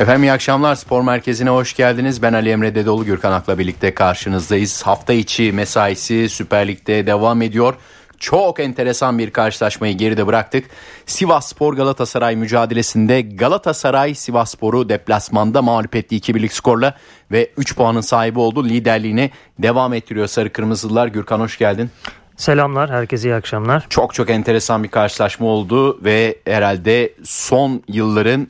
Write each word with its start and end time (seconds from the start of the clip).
Efendim 0.00 0.22
iyi 0.22 0.32
akşamlar 0.32 0.74
Spor 0.74 1.02
Merkezi'ne 1.02 1.50
hoş 1.50 1.76
geldiniz. 1.76 2.22
Ben 2.22 2.32
Ali 2.32 2.50
Emre 2.50 2.74
Dedoğlu 2.74 3.04
Gürkan 3.04 3.32
Ak'la 3.32 3.58
birlikte 3.58 3.94
karşınızdayız. 3.94 4.82
Hafta 4.82 5.12
içi 5.12 5.52
mesaisi 5.52 6.28
Süper 6.28 6.68
Lig'de 6.68 7.06
devam 7.06 7.42
ediyor. 7.42 7.74
Çok 8.18 8.60
enteresan 8.60 9.18
bir 9.18 9.30
karşılaşmayı 9.30 9.96
geride 9.96 10.26
bıraktık. 10.26 10.64
Sivas 11.06 11.48
Spor 11.48 11.74
Galatasaray 11.74 12.36
mücadelesinde 12.36 13.20
Galatasaray 13.20 14.14
Sivas 14.14 14.50
Spor'u 14.50 14.88
deplasmanda 14.88 15.62
mağlup 15.62 15.96
etti 15.96 16.16
2-1'lik 16.16 16.52
skorla 16.52 16.94
ve 17.32 17.50
3 17.56 17.76
puanın 17.76 18.00
sahibi 18.00 18.38
oldu. 18.38 18.64
Liderliğini 18.64 19.30
devam 19.58 19.94
ettiriyor 19.94 20.26
Sarı 20.26 20.52
Kırmızılılar. 20.52 21.06
Gürkan 21.06 21.40
hoş 21.40 21.58
geldin. 21.58 21.90
Selamlar, 22.36 22.90
herkese 22.90 23.28
iyi 23.28 23.34
akşamlar. 23.34 23.86
Çok 23.90 24.14
çok 24.14 24.30
enteresan 24.30 24.84
bir 24.84 24.88
karşılaşma 24.88 25.46
oldu 25.46 26.04
ve 26.04 26.38
herhalde 26.44 27.12
son 27.24 27.82
yılların 27.88 28.48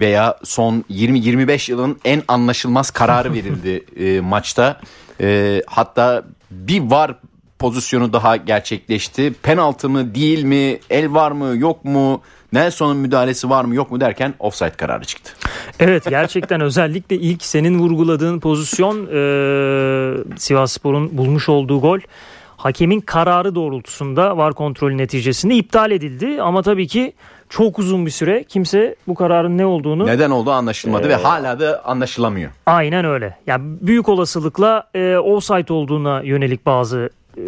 veya 0.00 0.38
son 0.44 0.84
20-25 0.90 1.70
yılın 1.70 1.98
en 2.04 2.22
anlaşılmaz 2.28 2.90
kararı 2.90 3.32
verildi 3.32 3.84
e, 4.04 4.20
maçta. 4.20 4.80
E, 5.20 5.62
hatta 5.66 6.24
bir 6.50 6.82
var 6.82 7.14
pozisyonu 7.58 8.12
daha 8.12 8.36
gerçekleşti. 8.36 9.32
Penaltı 9.42 9.88
mı 9.88 10.14
değil 10.14 10.44
mi 10.44 10.78
el 10.90 11.14
var 11.14 11.30
mı 11.30 11.56
yok 11.56 11.84
mu 11.84 12.22
Nelson'un 12.52 12.96
müdahalesi 12.96 13.50
var 13.50 13.64
mı 13.64 13.74
yok 13.74 13.90
mu 13.90 14.00
derken 14.00 14.34
offside 14.38 14.70
kararı 14.70 15.04
çıktı. 15.04 15.32
Evet 15.80 16.04
gerçekten 16.08 16.60
özellikle 16.70 17.16
ilk 17.16 17.44
senin 17.44 17.78
vurguladığın 17.78 18.40
pozisyon 18.40 19.06
e, 19.06 20.38
Sivas 20.38 20.72
Spor'un 20.72 21.18
bulmuş 21.18 21.48
olduğu 21.48 21.80
gol 21.80 21.98
hakemin 22.56 23.00
kararı 23.00 23.54
doğrultusunda 23.54 24.36
var 24.36 24.54
kontrolü 24.54 24.98
neticesinde 24.98 25.54
iptal 25.54 25.90
edildi. 25.90 26.42
Ama 26.42 26.62
tabii 26.62 26.86
ki 26.86 27.12
çok 27.48 27.78
uzun 27.78 28.06
bir 28.06 28.10
süre 28.10 28.44
kimse 28.44 28.96
bu 29.08 29.14
kararın 29.14 29.58
ne 29.58 29.66
olduğunu 29.66 30.06
neden 30.06 30.30
olduğu 30.30 30.50
anlaşılmadı 30.50 31.06
ee, 31.06 31.10
ve 31.10 31.14
hala 31.14 31.60
da 31.60 31.84
anlaşılamıyor. 31.84 32.50
Aynen 32.66 33.04
öyle. 33.04 33.36
Yani 33.46 33.62
büyük 33.80 34.08
olasılıkla 34.08 34.88
e, 34.94 35.16
offside 35.16 35.72
olduğuna 35.72 36.22
yönelik 36.22 36.66
bazı 36.66 37.10
e, 37.38 37.44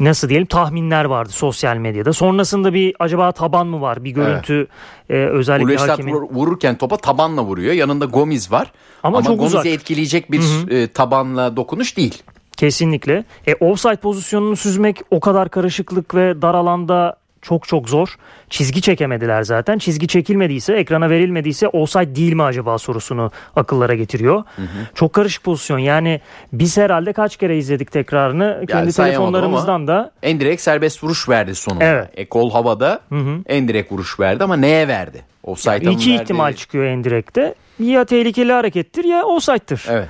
nasıl 0.00 0.28
diyelim 0.28 0.46
tahminler 0.46 1.04
vardı 1.04 1.30
sosyal 1.32 1.76
medyada. 1.76 2.12
Sonrasında 2.12 2.74
bir 2.74 2.94
acaba 2.98 3.32
taban 3.32 3.66
mı 3.66 3.80
var? 3.80 4.04
Bir 4.04 4.10
görüntü 4.10 4.66
evet. 5.10 5.28
e, 5.28 5.30
özellikle 5.30 5.64
Uleştat 5.64 5.88
hakemin... 5.88 6.12
vururken 6.12 6.78
topa 6.78 6.96
tabanla 6.96 7.44
vuruyor. 7.44 7.72
Yanında 7.72 8.04
Gomiz 8.04 8.52
var. 8.52 8.72
Ama, 9.02 9.18
Ama 9.18 9.26
çok 9.26 9.38
Gomiz'i 9.38 9.56
uzak. 9.56 9.66
etkileyecek 9.66 10.32
bir 10.32 10.40
Hı-hı. 10.40 10.74
E, 10.74 10.88
tabanla 10.88 11.56
dokunuş 11.56 11.96
değil. 11.96 12.22
Kesinlikle. 12.56 13.24
E, 13.46 13.54
offside 13.54 13.96
pozisyonunu 13.96 14.56
süzmek 14.56 15.00
o 15.10 15.20
kadar 15.20 15.48
karışıklık 15.48 16.14
ve 16.14 16.42
dar 16.42 16.54
alanda 16.54 17.16
çok 17.42 17.68
çok 17.68 17.88
zor. 17.88 18.16
Çizgi 18.50 18.82
çekemediler 18.82 19.42
zaten. 19.42 19.78
Çizgi 19.78 20.08
çekilmediyse, 20.08 20.74
ekrana 20.74 21.10
verilmediyse 21.10 21.68
offside 21.68 22.14
değil 22.14 22.32
mi 22.32 22.42
acaba 22.42 22.78
sorusunu 22.78 23.30
akıllara 23.56 23.94
getiriyor. 23.94 24.44
Hı 24.56 24.62
hı. 24.62 24.66
Çok 24.94 25.12
karışık 25.12 25.44
pozisyon. 25.44 25.78
Yani 25.78 26.20
biz 26.52 26.76
herhalde 26.76 27.12
kaç 27.12 27.36
kere 27.36 27.58
izledik 27.58 27.92
tekrarını. 27.92 28.44
Yani 28.44 28.66
Kendi 28.66 28.92
telefonlarımızdan 28.92 29.88
da. 29.88 30.10
En 30.22 30.40
direkt 30.40 30.62
serbest 30.62 31.04
vuruş 31.04 31.28
verdi 31.28 31.54
sonunda. 31.54 31.84
Evet. 31.84 32.08
E, 32.14 32.28
kol 32.28 32.50
havada 32.50 33.00
hı 33.08 33.18
hı. 33.18 33.38
en 33.46 33.68
direkt 33.68 33.92
vuruş 33.92 34.20
verdi 34.20 34.44
ama 34.44 34.56
neye 34.56 34.88
verdi? 34.88 35.22
Offside'a 35.42 35.74
yani 35.74 35.94
İki 35.94 36.10
verdi? 36.10 36.22
ihtimal 36.22 36.52
çıkıyor 36.52 36.84
en 36.84 37.04
direkte. 37.04 37.54
Ya 37.78 38.04
tehlikeli 38.04 38.52
harekettir 38.52 39.04
ya 39.04 39.24
offside'dır. 39.24 39.84
Evet. 39.90 40.08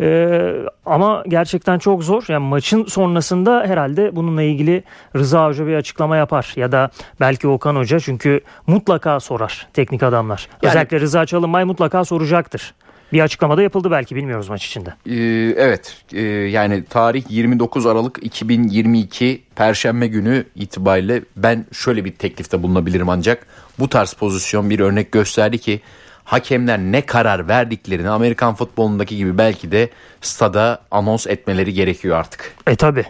Ee, 0.00 0.52
ama 0.86 1.24
gerçekten 1.28 1.78
çok 1.78 2.04
zor. 2.04 2.24
Yani 2.28 2.44
maçın 2.44 2.84
sonrasında 2.84 3.64
herhalde 3.66 4.16
bununla 4.16 4.42
ilgili 4.42 4.84
Rıza 5.16 5.48
Hoca 5.48 5.66
bir 5.66 5.74
açıklama 5.74 6.16
yapar 6.16 6.52
ya 6.56 6.72
da 6.72 6.90
belki 7.20 7.48
Okan 7.48 7.76
Hoca 7.76 8.00
çünkü 8.00 8.40
mutlaka 8.66 9.20
sorar 9.20 9.66
teknik 9.72 10.02
adamlar. 10.02 10.48
Yani, 10.62 10.70
Özellikle 10.70 11.00
Rıza 11.00 11.26
Çalınbay 11.26 11.64
mutlaka 11.64 12.04
soracaktır. 12.04 12.74
Bir 13.12 13.20
açıklamada 13.20 13.62
yapıldı 13.62 13.90
belki 13.90 14.16
bilmiyoruz 14.16 14.48
maç 14.48 14.66
içinde. 14.66 14.94
Ee, 15.06 15.14
evet 15.56 15.96
ee, 16.12 16.20
yani 16.22 16.84
tarih 16.84 17.24
29 17.28 17.86
Aralık 17.86 18.18
2022 18.22 19.42
Perşembe 19.56 20.06
günü 20.06 20.44
itibariyle 20.54 21.22
ben 21.36 21.66
şöyle 21.72 22.04
bir 22.04 22.12
teklifte 22.12 22.62
bulunabilirim 22.62 23.08
ancak 23.08 23.46
bu 23.78 23.88
tarz 23.88 24.12
pozisyon 24.12 24.70
bir 24.70 24.80
örnek 24.80 25.12
gösterdi 25.12 25.58
ki 25.58 25.80
hakemler 26.24 26.78
ne 26.78 27.00
karar 27.00 27.48
verdiklerini 27.48 28.08
Amerikan 28.08 28.54
futbolundaki 28.54 29.16
gibi 29.16 29.38
belki 29.38 29.72
de 29.72 29.90
stada 30.20 30.78
anons 30.90 31.26
etmeleri 31.26 31.74
gerekiyor 31.74 32.16
artık. 32.16 32.54
E 32.66 32.76
tabi. 32.76 33.04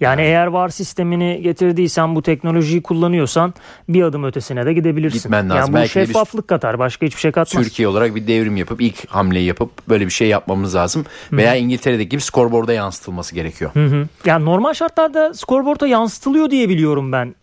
Yani 0.00 0.20
evet. 0.20 0.30
eğer 0.30 0.46
var 0.46 0.68
sistemini 0.68 1.40
getirdiysen 1.42 2.14
bu 2.14 2.22
teknolojiyi 2.22 2.82
kullanıyorsan 2.82 3.54
bir 3.88 4.02
adım 4.02 4.24
ötesine 4.24 4.66
de 4.66 4.72
gidebilirsin. 4.72 5.18
Gitmen 5.18 5.50
lazım. 5.50 5.60
Yani 5.60 5.68
bu 5.72 5.74
belki 5.74 5.92
şeffaflık 5.92 6.48
katar 6.48 6.78
başka 6.78 7.06
hiçbir 7.06 7.20
şey 7.20 7.32
katmaz. 7.32 7.64
Türkiye 7.64 7.88
olarak 7.88 8.14
bir 8.14 8.26
devrim 8.26 8.56
yapıp 8.56 8.80
ilk 8.80 9.10
hamleyi 9.10 9.46
yapıp 9.46 9.88
böyle 9.88 10.06
bir 10.06 10.10
şey 10.10 10.28
yapmamız 10.28 10.74
lazım. 10.74 11.04
Hı. 11.30 11.36
Veya 11.36 11.54
İngiltere'deki 11.54 12.08
gibi 12.08 12.20
skorboarda 12.20 12.72
yansıtılması 12.72 13.34
gerekiyor. 13.34 13.70
Hı 13.74 13.86
hı. 13.86 14.08
Yani 14.24 14.44
normal 14.44 14.74
şartlarda 14.74 15.34
skorboarda 15.34 15.86
yansıtılıyor 15.86 16.50
diye 16.50 16.68
biliyorum 16.68 17.12
ben. 17.12 17.34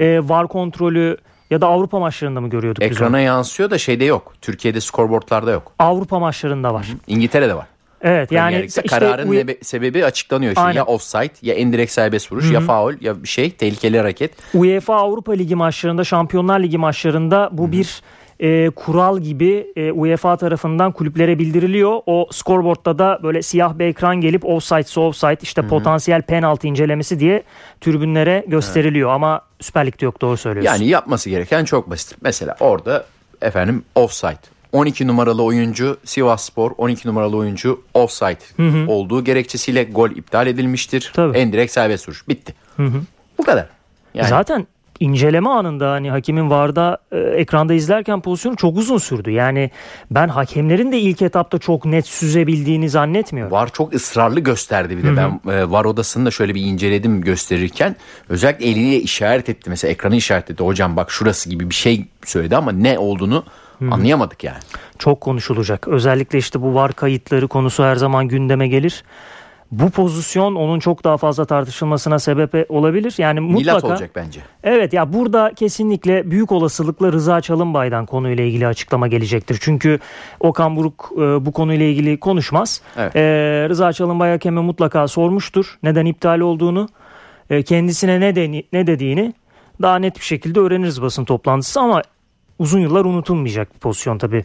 Ee, 0.00 0.20
var 0.28 0.48
kontrolü 0.48 1.16
ya 1.50 1.60
da 1.60 1.66
Avrupa 1.66 1.98
maçlarında 1.98 2.40
mı 2.40 2.50
görüyorduk 2.50 2.82
Ekrana 2.82 3.18
biz 3.18 3.24
yansıyor 3.24 3.70
da 3.70 3.78
şeyde 3.78 4.04
yok. 4.04 4.34
Türkiye'de 4.40 4.80
skorboardlarda 4.80 5.50
yok. 5.50 5.72
Avrupa 5.78 6.18
maçlarında 6.18 6.74
var. 6.74 6.86
Hı-hı. 6.86 6.96
İngiltere'de 7.06 7.54
var. 7.54 7.66
Evet 8.02 8.32
yani 8.32 8.64
işte 8.66 8.82
kararın 8.82 9.28
u- 9.28 9.54
sebebi 9.62 10.04
açıklanıyor. 10.04 10.52
Işte 10.56 10.72
ya 10.78 10.84
offside 10.84 11.32
ya 11.42 11.54
indirekt 11.54 11.92
serbest 11.92 12.32
vuruş 12.32 12.44
Hı-hı. 12.44 12.52
ya 12.54 12.60
faul 12.60 12.94
ya 13.00 13.22
bir 13.22 13.28
şey 13.28 13.50
tehlikeli 13.50 13.98
hareket. 13.98 14.32
UEFA 14.54 14.94
Avrupa 14.96 15.32
Ligi 15.32 15.54
maçlarında 15.54 16.04
Şampiyonlar 16.04 16.60
Ligi 16.60 16.78
maçlarında 16.78 17.48
bu 17.52 17.62
Hı-hı. 17.62 17.72
bir 17.72 18.02
e, 18.40 18.70
kural 18.70 19.18
gibi 19.18 19.66
e, 19.76 19.92
UEFA 19.92 20.36
tarafından 20.36 20.92
kulüplere 20.92 21.38
bildiriliyor. 21.38 22.00
O 22.06 22.28
scoreboard'da 22.30 22.98
da 22.98 23.20
böyle 23.22 23.42
siyah 23.42 23.78
bir 23.78 23.84
ekran 23.84 24.20
gelip 24.20 24.44
offside 24.44 25.00
offside 25.00 25.38
işte 25.42 25.62
Hı-hı. 25.62 25.68
potansiyel 25.68 26.22
penaltı 26.22 26.66
incelemesi 26.66 27.20
diye 27.20 27.42
tribünlere 27.80 28.44
gösteriliyor. 28.46 29.08
Evet. 29.08 29.14
Ama 29.14 29.40
Süper 29.60 29.86
Lig'de 29.86 30.04
yok 30.04 30.20
doğru 30.20 30.36
söylüyorsun. 30.36 30.72
Yani 30.72 30.88
yapması 30.88 31.30
gereken 31.30 31.64
çok 31.64 31.90
basit. 31.90 32.16
Mesela 32.22 32.56
orada 32.60 33.04
efendim 33.42 33.84
offside 33.94 34.54
12 34.72 35.06
numaralı 35.06 35.42
oyuncu 35.42 35.98
Sivas 36.04 36.44
Spor 36.44 36.70
12 36.78 37.08
numaralı 37.08 37.36
oyuncu 37.36 37.82
offside 37.94 38.38
hı 38.56 38.68
hı. 38.68 38.90
olduğu 38.90 39.24
gerekçesiyle 39.24 39.84
gol 39.84 40.10
iptal 40.10 40.46
edilmiştir. 40.46 41.12
Tabii. 41.14 41.38
En 41.38 41.52
direkt 41.52 41.72
serbest 41.72 42.08
vuruş. 42.08 42.28
Bitti. 42.28 42.54
Hı 42.76 42.82
hı. 42.82 43.00
Bu 43.38 43.44
kadar. 43.44 43.68
Yani... 44.14 44.28
Zaten 44.28 44.66
inceleme 45.04 45.48
anında 45.48 45.90
hani 45.90 46.10
hakemin 46.10 46.50
VAR'da 46.50 46.98
e, 47.12 47.18
ekranda 47.18 47.74
izlerken 47.74 48.20
pozisyonu 48.20 48.56
çok 48.56 48.76
uzun 48.76 48.98
sürdü. 48.98 49.30
Yani 49.30 49.70
ben 50.10 50.28
hakemlerin 50.28 50.92
de 50.92 50.98
ilk 50.98 51.22
etapta 51.22 51.58
çok 51.58 51.84
net 51.84 52.06
süzebildiğini 52.06 52.90
zannetmiyorum. 52.90 53.52
VAR 53.52 53.72
çok 53.72 53.94
ısrarlı 53.94 54.40
gösterdi 54.40 54.98
bir 54.98 55.02
de. 55.02 55.08
Hı-hı. 55.08 55.16
Ben 55.46 55.52
e, 55.52 55.70
VAR 55.70 55.84
odasını 55.84 56.26
da 56.26 56.30
şöyle 56.30 56.54
bir 56.54 56.62
inceledim 56.62 57.20
gösterirken 57.20 57.96
özellikle 58.28 58.66
eliyle 58.66 58.96
işaret 58.96 59.48
etti. 59.48 59.70
Mesela 59.70 59.92
ekranı 59.92 60.16
işaret 60.16 60.50
etti. 60.50 60.64
Hocam 60.64 60.96
bak 60.96 61.10
şurası 61.10 61.50
gibi 61.50 61.70
bir 61.70 61.74
şey 61.74 62.04
söyledi 62.24 62.56
ama 62.56 62.72
ne 62.72 62.98
olduğunu 62.98 63.44
Hı-hı. 63.78 63.90
anlayamadık 63.90 64.44
yani. 64.44 64.62
Çok 64.98 65.20
konuşulacak. 65.20 65.88
Özellikle 65.88 66.38
işte 66.38 66.62
bu 66.62 66.74
VAR 66.74 66.92
kayıtları 66.92 67.48
konusu 67.48 67.84
her 67.84 67.96
zaman 67.96 68.28
gündeme 68.28 68.68
gelir 68.68 69.04
bu 69.80 69.90
pozisyon 69.90 70.54
onun 70.54 70.78
çok 70.78 71.04
daha 71.04 71.16
fazla 71.16 71.44
tartışılmasına 71.44 72.18
sebep 72.18 72.70
olabilir. 72.70 73.14
Yani 73.18 73.40
mutlaka 73.40 73.58
Milat 73.58 73.84
olacak 73.84 74.10
bence. 74.14 74.40
Evet 74.62 74.92
ya 74.92 75.12
burada 75.12 75.52
kesinlikle 75.56 76.30
büyük 76.30 76.52
olasılıkla 76.52 77.12
Rıza 77.12 77.40
Çalınbay'dan 77.40 78.06
konuyla 78.06 78.44
ilgili 78.44 78.66
açıklama 78.66 79.08
gelecektir. 79.08 79.58
Çünkü 79.60 79.98
Okan 80.40 80.76
Buruk 80.76 81.10
e, 81.16 81.20
bu 81.46 81.52
konuyla 81.52 81.86
ilgili 81.86 82.20
konuşmaz. 82.20 82.82
Evet. 82.96 83.16
E, 83.16 83.20
Rıza 83.68 83.92
Çalınbay 83.92 84.30
hakeme 84.30 84.60
mutlaka 84.60 85.08
sormuştur 85.08 85.78
neden 85.82 86.06
iptal 86.06 86.40
olduğunu. 86.40 86.88
E, 87.50 87.62
kendisine 87.62 88.20
ne, 88.20 88.36
de, 88.36 88.64
ne 88.72 88.86
dediğini 88.86 89.34
daha 89.82 89.96
net 89.96 90.16
bir 90.16 90.24
şekilde 90.24 90.60
öğreniriz 90.60 91.02
basın 91.02 91.24
toplantısı 91.24 91.80
ama 91.80 92.02
uzun 92.58 92.80
yıllar 92.80 93.04
unutulmayacak 93.04 93.74
bir 93.74 93.78
pozisyon 93.78 94.18
tabii. 94.18 94.44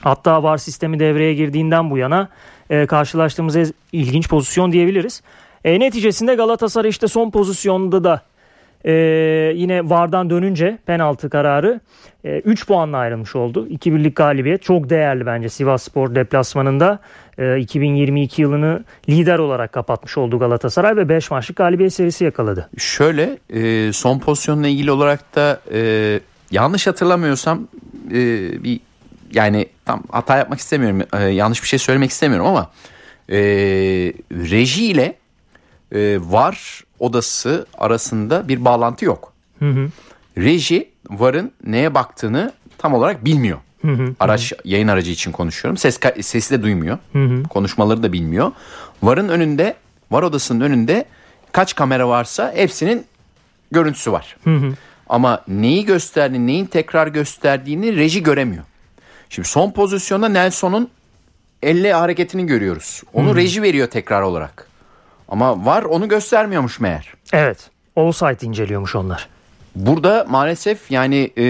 Hatta 0.00 0.42
VAR 0.42 0.58
sistemi 0.58 1.00
devreye 1.00 1.34
girdiğinden 1.34 1.90
bu 1.90 1.98
yana 1.98 2.28
e, 2.70 2.86
karşılaştığımız 2.86 3.56
ilginç 3.92 4.28
pozisyon 4.28 4.72
diyebiliriz. 4.72 5.22
E, 5.64 5.80
neticesinde 5.80 6.34
Galatasaray 6.34 6.90
işte 6.90 7.08
son 7.08 7.30
pozisyonda 7.30 8.04
da 8.04 8.22
e, 8.84 8.92
yine 9.54 9.90
VAR'dan 9.90 10.30
dönünce 10.30 10.78
penaltı 10.86 11.30
kararı 11.30 11.80
3 12.24 12.62
e, 12.62 12.64
puanla 12.64 12.96
ayrılmış 12.96 13.36
oldu. 13.36 13.66
2-1'lik 13.70 14.16
galibiyet 14.16 14.62
çok 14.62 14.90
değerli 14.90 15.26
bence 15.26 15.48
Sivas 15.48 15.82
Spor 15.82 16.14
deplasmanında. 16.14 16.98
E, 17.38 17.58
2022 17.58 18.42
yılını 18.42 18.84
lider 19.08 19.38
olarak 19.38 19.72
kapatmış 19.72 20.18
oldu 20.18 20.38
Galatasaray 20.38 20.96
ve 20.96 21.08
5 21.08 21.30
maçlık 21.30 21.56
galibiyet 21.56 21.92
serisi 21.94 22.24
yakaladı. 22.24 22.68
Şöyle 22.78 23.38
e, 23.50 23.92
son 23.92 24.18
pozisyonla 24.18 24.68
ilgili 24.68 24.90
olarak 24.90 25.36
da 25.36 25.60
e, 25.72 26.20
yanlış 26.50 26.86
hatırlamıyorsam 26.86 27.68
e, 28.10 28.14
bir 28.64 28.80
yani 29.32 29.66
tam 29.84 30.02
hata 30.10 30.36
yapmak 30.36 30.58
istemiyorum 30.58 31.02
e, 31.12 31.22
yanlış 31.22 31.62
bir 31.62 31.68
şey 31.68 31.78
söylemek 31.78 32.10
istemiyorum 32.10 32.46
ama 32.46 32.70
e, 33.30 33.38
reji 34.32 34.86
ile 34.86 35.16
e, 35.92 36.18
var 36.20 36.84
odası 36.98 37.66
arasında 37.78 38.48
bir 38.48 38.64
bağlantı 38.64 39.04
yok. 39.04 39.32
Hı 39.58 39.70
hı. 39.70 39.88
Reji 40.38 40.88
varın 41.10 41.52
neye 41.64 41.94
baktığını 41.94 42.52
tam 42.78 42.94
olarak 42.94 43.24
bilmiyor. 43.24 43.58
Hı 43.82 43.88
hı, 43.92 44.14
Araç 44.20 44.52
hı. 44.52 44.56
yayın 44.64 44.88
aracı 44.88 45.10
için 45.10 45.32
konuşuyorum. 45.32 45.76
Ses 45.76 46.00
sesi 46.20 46.58
de 46.58 46.62
duymuyor. 46.62 46.98
Hı 47.12 47.24
hı. 47.24 47.42
Konuşmaları 47.42 48.02
da 48.02 48.12
bilmiyor. 48.12 48.52
VAR'ın 49.02 49.28
önünde, 49.28 49.74
VAR 50.10 50.22
odasının 50.22 50.60
önünde 50.60 51.04
kaç 51.52 51.74
kamera 51.74 52.08
varsa 52.08 52.52
hepsinin 52.56 53.06
görüntüsü 53.70 54.12
var. 54.12 54.36
Hı 54.44 54.54
hı. 54.56 54.72
Ama 55.08 55.44
neyi 55.48 55.84
gösterdiğini, 55.84 56.46
neyin 56.46 56.66
tekrar 56.66 57.06
gösterdiğini 57.06 57.96
reji 57.96 58.22
göremiyor. 58.22 58.64
Şimdi 59.30 59.48
son 59.48 59.70
pozisyonda 59.70 60.28
Nelson'un 60.28 60.90
elle 61.62 61.92
hareketini 61.92 62.46
görüyoruz. 62.46 63.02
Onu 63.12 63.30
hmm. 63.30 63.36
reji 63.36 63.62
veriyor 63.62 63.88
tekrar 63.88 64.22
olarak. 64.22 64.68
Ama 65.28 65.66
var 65.66 65.82
onu 65.82 66.08
göstermiyormuş 66.08 66.80
meğer. 66.80 67.14
Evet. 67.32 67.70
Offside 67.96 68.46
inceliyormuş 68.46 68.96
onlar. 68.96 69.28
Burada 69.76 70.26
maalesef 70.28 70.90
yani 70.90 71.30
e, 71.38 71.44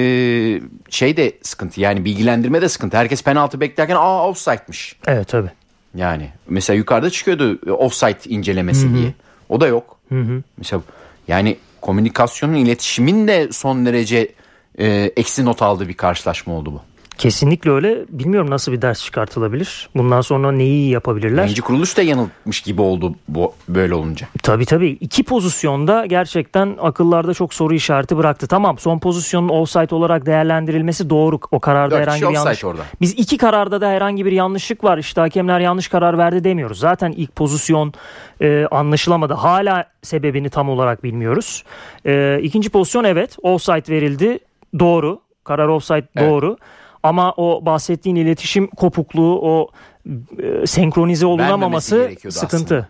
şey 0.91 1.17
de 1.17 1.33
sıkıntı 1.43 1.81
yani 1.81 2.05
bilgilendirme 2.05 2.63
de 2.63 2.69
sıkıntı. 2.69 2.97
Herkes 2.97 3.23
penaltı 3.23 3.61
beklerken 3.61 3.97
aa 3.97 4.29
offside'miş. 4.29 4.97
Evet 5.07 5.29
tabi. 5.29 5.49
Yani 5.95 6.31
mesela 6.49 6.77
yukarıda 6.77 7.11
çıkıyordu 7.11 7.59
e, 7.67 7.71
offside 7.71 8.19
incelemesi 8.29 8.87
Hı-hı. 8.87 8.95
diye. 8.95 9.15
O 9.49 9.61
da 9.61 9.67
yok. 9.67 9.99
Hı-hı. 10.09 10.43
Mesela 10.57 10.83
yani 11.29 11.57
komünikasyonun 11.81 12.55
iletişimin 12.55 13.29
de 13.29 13.53
son 13.53 13.87
derece 13.87 14.33
e, 14.79 15.13
eksi 15.17 15.45
not 15.45 15.63
aldığı 15.63 15.89
bir 15.89 15.95
karşılaşma 15.95 16.55
oldu 16.55 16.73
bu. 16.73 16.83
Kesinlikle 17.19 17.71
öyle. 17.71 18.05
Bilmiyorum 18.09 18.51
nasıl 18.51 18.73
bir 18.73 18.83
ders 18.83 19.05
çıkartılabilir. 19.05 19.89
Bundan 19.97 20.21
sonra 20.21 20.53
neyi 20.53 20.91
yapabilirler? 20.91 21.43
Yayıncı 21.43 21.63
kuruluş 21.63 21.97
da 21.97 22.03
yanılmış 22.03 22.61
gibi 22.61 22.83
oldu 22.83 23.15
bu 23.29 23.53
böyle 23.69 23.95
olunca. 23.95 24.27
Tabii 24.43 24.67
tabii. 24.67 24.89
İki 24.89 25.23
pozisyonda 25.23 26.07
gerçekten 26.07 26.77
akıllarda 26.81 27.35
çok 27.35 27.55
soru 27.55 27.75
işareti 27.75 28.17
bıraktı. 28.17 28.47
Tamam 28.47 28.79
son 28.79 28.99
pozisyonun 28.99 29.49
offside 29.49 29.95
olarak 29.95 30.27
değerlendirilmesi 30.27 31.11
doğru. 31.11 31.39
O 31.51 31.61
kararda 31.61 31.95
Dört 31.95 32.01
herhangi 32.03 32.23
bir 32.23 32.35
yanlış. 32.35 32.65
Orada. 32.65 32.83
Biz 33.01 33.13
iki 33.13 33.37
kararda 33.37 33.81
da 33.81 33.89
herhangi 33.89 34.25
bir 34.25 34.33
yanlışlık 34.33 34.85
var. 34.85 34.99
İşte 34.99 35.21
hakemler 35.21 35.61
yanlış 35.61 35.89
karar 35.89 36.19
verdi 36.19 36.45
demiyoruz. 36.45 36.79
Zaten 36.79 37.13
ilk 37.13 37.37
pozisyon 37.37 37.93
e, 38.41 38.67
anlaşılamadı. 38.71 39.35
Hala 39.35 39.85
sebebini 40.03 40.51
tam 40.51 40.69
olarak 40.69 41.05
bilmiyoruz. 41.05 41.65
E, 42.07 42.41
ikinci 42.43 42.71
pozisyon 42.71 43.05
evet 43.05 43.37
offside 43.43 43.95
verildi. 43.95 44.39
Doğru. 44.79 45.21
Karar 45.45 45.69
offside 45.69 46.09
evet. 46.17 46.31
doğru. 46.31 46.57
Ama 47.03 47.33
o 47.37 47.67
bahsettiğin 47.67 48.17
iletişim 48.17 48.67
kopukluğu, 48.67 49.41
o 49.43 49.69
e, 50.43 50.67
senkronize 50.67 51.27
olunamaması 51.27 52.11
sıkıntı. 52.31 52.57
Aslında. 52.57 52.89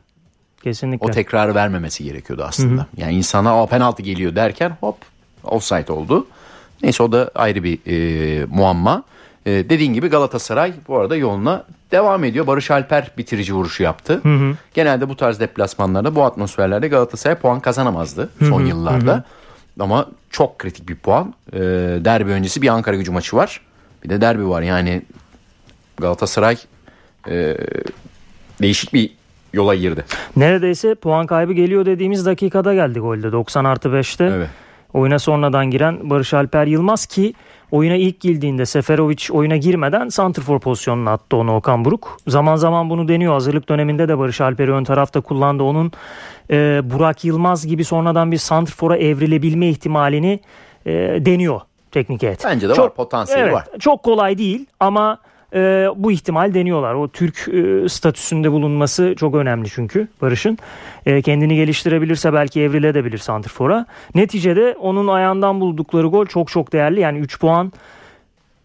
Kesinlikle. 0.62 1.06
O 1.06 1.10
tekrarı 1.10 1.54
vermemesi 1.54 2.04
gerekiyordu 2.04 2.44
aslında. 2.48 2.82
Hı 2.82 2.84
hı. 2.84 2.86
Yani 2.96 3.14
insana 3.14 3.62
o 3.62 3.66
penaltı 3.66 4.02
geliyor 4.02 4.34
derken 4.34 4.76
hop 4.80 4.96
offside 5.44 5.92
oldu. 5.92 6.26
Neyse 6.82 7.02
o 7.02 7.12
da 7.12 7.30
ayrı 7.34 7.62
bir 7.62 7.78
e, 7.86 8.44
muamma. 8.44 9.02
E, 9.46 9.50
dediğin 9.50 9.92
gibi 9.92 10.08
Galatasaray 10.08 10.72
bu 10.88 10.98
arada 10.98 11.16
yoluna 11.16 11.64
devam 11.90 12.24
ediyor. 12.24 12.46
Barış 12.46 12.70
Alper 12.70 13.10
bitirici 13.18 13.54
vuruşu 13.54 13.82
yaptı. 13.82 14.20
Hı 14.22 14.34
hı. 14.34 14.54
Genelde 14.74 15.08
bu 15.08 15.16
tarz 15.16 15.40
deplasmanlarda 15.40 16.14
bu 16.14 16.24
atmosferlerde 16.24 16.88
Galatasaray 16.88 17.36
puan 17.36 17.60
kazanamazdı 17.60 18.30
son 18.38 18.60
hı 18.60 18.64
hı. 18.64 18.68
yıllarda. 18.68 19.12
Hı 19.12 19.16
hı. 19.16 19.22
Ama 19.80 20.06
çok 20.30 20.58
kritik 20.58 20.88
bir 20.88 20.96
puan. 20.96 21.34
E, 21.52 21.58
derbi 22.04 22.30
öncesi 22.30 22.62
bir 22.62 22.68
Ankara 22.68 22.96
gücü 22.96 23.10
maçı 23.10 23.36
var. 23.36 23.60
Bir 24.04 24.08
de 24.08 24.20
derbi 24.20 24.48
var 24.48 24.62
yani 24.62 25.02
Galatasaray 25.96 26.56
e, 27.28 27.56
değişik 28.62 28.94
bir 28.94 29.10
yola 29.52 29.74
girdi. 29.74 30.04
Neredeyse 30.36 30.94
puan 30.94 31.26
kaybı 31.26 31.52
geliyor 31.52 31.86
dediğimiz 31.86 32.26
dakikada 32.26 32.74
geldi 32.74 32.98
golde 32.98 33.32
90 33.32 33.64
artı 33.64 33.88
5'te. 33.88 34.24
Evet. 34.24 34.48
Oyuna 34.94 35.18
sonradan 35.18 35.70
giren 35.70 36.10
Barış 36.10 36.34
Alper 36.34 36.66
Yılmaz 36.66 37.06
ki 37.06 37.34
oyuna 37.70 37.94
ilk 37.94 38.20
girdiğinde 38.20 38.66
Seferovic 38.66 39.32
oyuna 39.32 39.56
girmeden 39.56 40.08
santrfor 40.08 40.60
pozisyonuna 40.60 41.12
attı 41.12 41.36
onu 41.36 41.56
Okan 41.56 41.84
Buruk. 41.84 42.16
Zaman 42.26 42.56
zaman 42.56 42.90
bunu 42.90 43.08
deniyor. 43.08 43.32
Hazırlık 43.32 43.68
döneminde 43.68 44.08
de 44.08 44.18
Barış 44.18 44.40
Alper'i 44.40 44.72
ön 44.72 44.84
tarafta 44.84 45.20
kullandı. 45.20 45.62
Onun 45.62 45.92
e, 46.50 46.80
Burak 46.84 47.24
Yılmaz 47.24 47.66
gibi 47.66 47.84
sonradan 47.84 48.32
bir 48.32 48.36
santrfora 48.36 48.96
evrilebilme 48.96 49.68
ihtimalini 49.68 50.40
e, 50.86 50.92
deniyor 51.26 51.60
teknik 51.92 52.22
heyet. 52.22 52.44
Bence 52.44 52.68
de 52.68 52.74
çok, 52.74 52.84
var 52.84 52.94
potansiyeli 52.94 53.42
evet, 53.42 53.54
var. 53.54 53.64
Çok 53.78 54.02
kolay 54.02 54.38
değil 54.38 54.66
ama 54.80 55.18
e, 55.54 55.86
bu 55.96 56.12
ihtimal 56.12 56.54
deniyorlar. 56.54 56.94
O 56.94 57.08
Türk 57.08 57.48
e, 57.48 57.88
statüsünde 57.88 58.52
bulunması 58.52 59.14
çok 59.18 59.34
önemli 59.34 59.68
çünkü 59.70 60.08
Barış'ın. 60.22 60.58
E, 61.06 61.22
kendini 61.22 61.56
geliştirebilirse 61.56 62.32
belki 62.32 62.60
evrilebilir 62.62 63.18
Santrfor'a. 63.18 63.86
Neticede 64.14 64.76
onun 64.80 65.06
ayağından 65.06 65.60
buldukları 65.60 66.06
gol 66.06 66.26
çok 66.26 66.48
çok 66.48 66.72
değerli. 66.72 67.00
Yani 67.00 67.18
3 67.18 67.40
puan 67.40 67.72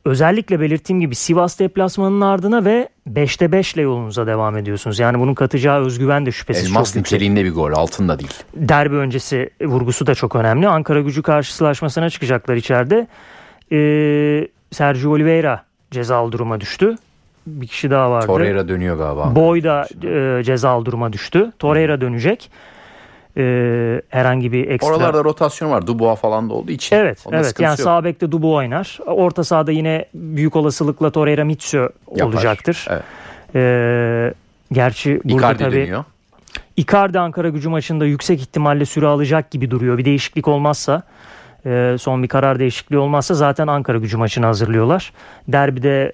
özellikle 0.05 0.59
belirttiğim 0.59 0.99
gibi 0.99 1.15
Sivas 1.15 1.59
deplasmanının 1.59 2.21
ardına 2.21 2.65
ve 2.65 2.89
5'te 3.09 3.51
5 3.51 3.73
ile 3.73 3.81
yolunuza 3.81 4.27
devam 4.27 4.57
ediyorsunuz. 4.57 4.99
Yani 4.99 5.19
bunun 5.19 5.33
katacağı 5.33 5.79
özgüven 5.85 6.25
de 6.25 6.31
şüphesiz 6.31 6.65
Elmas 6.67 6.87
çok 6.89 6.95
yüksek. 6.95 7.13
niteliğinde 7.13 7.45
bir 7.45 7.53
gol 7.53 7.71
altında 7.71 8.19
değil. 8.19 8.33
Derbi 8.55 8.95
öncesi 8.95 9.49
vurgusu 9.61 10.07
da 10.07 10.15
çok 10.15 10.35
önemli. 10.35 10.67
Ankara 10.67 11.01
gücü 11.01 11.21
karşılaşmasına 11.21 12.09
çıkacaklar 12.09 12.55
içeride. 12.55 13.07
Ee, 13.71 14.47
Sergio 14.71 15.11
Oliveira 15.11 15.63
cezalı 15.91 16.31
duruma 16.31 16.61
düştü. 16.61 16.95
Bir 17.47 17.67
kişi 17.67 17.91
daha 17.91 18.11
vardı. 18.11 18.25
Torreira 18.27 18.67
dönüyor 18.67 18.97
galiba. 18.97 19.35
Boy 19.35 19.63
da 19.63 19.87
e, 20.39 20.43
cezalı 20.43 20.85
duruma 20.85 21.13
düştü. 21.13 21.51
Torreira 21.59 22.01
dönecek 22.01 22.51
e, 23.37 24.01
herhangi 24.09 24.51
bir 24.51 24.67
ekstra. 24.67 24.91
Oralarda 24.91 25.23
rotasyon 25.23 25.71
var. 25.71 25.87
Dubois 25.87 26.19
falan 26.19 26.49
da 26.49 26.53
olduğu 26.53 26.71
için. 26.71 26.95
Evet. 26.95 27.23
Onda 27.25 27.37
evet. 27.37 27.59
Yani 27.59 27.77
sağ 27.77 28.03
bekte 28.03 28.31
Dubois 28.31 28.57
oynar. 28.57 28.99
Orta 29.05 29.43
sahada 29.43 29.71
yine 29.71 30.05
büyük 30.13 30.55
olasılıkla 30.55 31.09
Torreira 31.09 31.45
Mitsu 31.45 31.89
olacaktır. 32.07 32.87
Evet. 32.89 33.03
E, 33.55 34.33
gerçi 34.71 35.21
burada 35.23 35.37
Icardi 35.37 35.63
tabii 35.63 35.75
dönüyor. 35.75 36.03
Icardi 36.77 37.19
Ankara 37.19 37.49
gücü 37.49 37.69
maçında 37.69 38.05
yüksek 38.05 38.41
ihtimalle 38.41 38.85
süre 38.85 39.07
alacak 39.07 39.51
gibi 39.51 39.71
duruyor. 39.71 39.97
Bir 39.97 40.05
değişiklik 40.05 40.47
olmazsa 40.47 41.03
e, 41.65 41.95
son 41.99 42.23
bir 42.23 42.27
karar 42.27 42.59
değişikliği 42.59 42.97
olmazsa 42.97 43.33
zaten 43.33 43.67
Ankara 43.67 43.97
gücü 43.97 44.17
maçını 44.17 44.45
hazırlıyorlar. 44.45 45.13
Derbide 45.47 46.13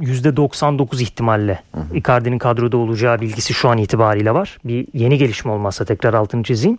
%99 0.00 1.02
ihtimalle 1.02 1.62
Icardi'nin 1.94 2.38
kadroda 2.38 2.76
olacağı 2.76 3.20
bilgisi 3.20 3.54
şu 3.54 3.68
an 3.68 3.78
itibariyle 3.78 4.34
var. 4.34 4.58
Bir 4.64 4.86
yeni 4.92 5.18
gelişme 5.18 5.52
olmazsa 5.52 5.84
tekrar 5.84 6.14
altını 6.14 6.42
çizeyim. 6.42 6.78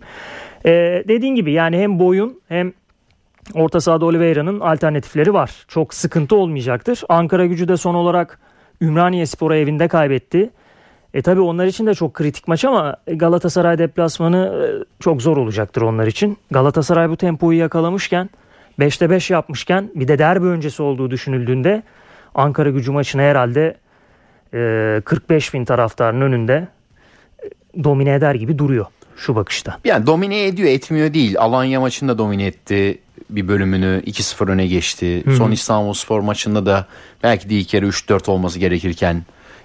Ee, 0.66 1.04
dediğin 1.08 1.34
gibi 1.34 1.52
yani 1.52 1.78
hem 1.78 1.98
boyun 1.98 2.40
hem 2.48 2.72
orta 3.54 3.80
sahada 3.80 4.06
Oliveira'nın 4.06 4.60
alternatifleri 4.60 5.34
var. 5.34 5.64
Çok 5.68 5.94
sıkıntı 5.94 6.36
olmayacaktır. 6.36 7.02
Ankara 7.08 7.46
gücü 7.46 7.68
de 7.68 7.76
son 7.76 7.94
olarak 7.94 8.38
Ümraniye 8.80 9.26
Spor'a 9.26 9.56
evinde 9.56 9.88
kaybetti. 9.88 10.50
E 11.14 11.22
tabi 11.22 11.40
onlar 11.40 11.66
için 11.66 11.86
de 11.86 11.94
çok 11.94 12.14
kritik 12.14 12.48
maç 12.48 12.64
ama 12.64 12.96
Galatasaray 13.06 13.78
deplasmanı 13.78 14.36
e, 14.36 14.84
çok 15.00 15.22
zor 15.22 15.36
olacaktır 15.36 15.82
onlar 15.82 16.06
için. 16.06 16.38
Galatasaray 16.50 17.10
bu 17.10 17.16
tempoyu 17.16 17.58
yakalamışken 17.58 18.30
5'te 18.78 19.10
5 19.10 19.30
yapmışken 19.30 19.90
bir 19.94 20.08
de 20.08 20.18
derbi 20.18 20.46
öncesi 20.46 20.82
olduğu 20.82 21.10
düşünüldüğünde 21.10 21.82
Ankara 22.38 22.70
gücü 22.70 22.90
maçını 22.90 23.22
herhalde 23.22 23.76
e, 24.54 25.02
45 25.04 25.54
bin 25.54 25.64
taraftarın 25.64 26.20
önünde 26.20 26.68
e, 27.44 27.84
domine 27.84 28.14
eder 28.14 28.34
gibi 28.34 28.58
duruyor 28.58 28.86
şu 29.16 29.34
bakışta. 29.36 29.78
Yani 29.84 30.06
domine 30.06 30.46
ediyor 30.46 30.68
etmiyor 30.68 31.14
değil. 31.14 31.38
Alanya 31.38 31.80
maçında 31.80 32.18
domine 32.18 32.46
etti 32.46 32.98
bir 33.30 33.48
bölümünü 33.48 34.02
2-0 34.06 34.50
öne 34.50 34.66
geçti. 34.66 35.26
Hı-hı. 35.26 35.36
Son 35.36 35.50
İstanbul 35.50 35.92
Spor 35.92 36.20
maçında 36.20 36.66
da 36.66 36.86
belki 37.22 37.50
de 37.50 37.54
ilk 37.54 37.68
kere 37.68 37.86
3-4 37.86 38.30
olması 38.30 38.58
gerekirken 38.58 39.22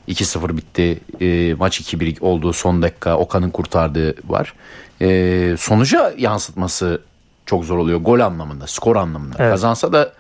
2-0 0.08 0.58
bitti. 0.58 1.00
E, 1.22 1.54
maç 1.54 1.82
2-1 1.82 2.20
olduğu 2.20 2.54
son 2.54 2.82
dakika 2.82 3.18
Okan'ın 3.18 3.50
kurtardığı 3.50 4.16
var. 4.28 4.54
E, 5.02 5.56
sonuca 5.58 6.14
yansıtması 6.18 7.02
çok 7.46 7.66
zor 7.66 7.78
oluyor 7.78 8.00
gol 8.00 8.20
anlamında, 8.20 8.68
skor 8.68 8.96
anlamında. 8.96 9.36
Evet. 9.40 9.52
Kazansa 9.52 9.94
da 9.94 10.14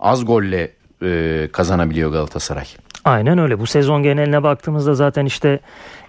az 0.00 0.24
golle 0.24 0.79
e, 1.02 1.48
kazanabiliyor 1.52 2.12
Galatasaray. 2.12 2.64
Aynen 3.04 3.38
öyle. 3.38 3.58
Bu 3.58 3.66
sezon 3.66 4.02
geneline 4.02 4.42
baktığımızda 4.42 4.94
zaten 4.94 5.26
işte 5.26 5.60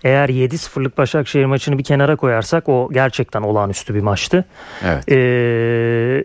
eğer 0.03 0.29
7-0'lık 0.29 0.97
Başakşehir 0.97 1.45
maçını 1.45 1.77
bir 1.77 1.83
kenara 1.83 2.15
koyarsak 2.15 2.69
o 2.69 2.89
gerçekten 2.93 3.41
olağanüstü 3.41 3.95
bir 3.95 4.01
maçtı. 4.01 4.45
Evet. 4.85 5.11
Ee, 5.11 6.23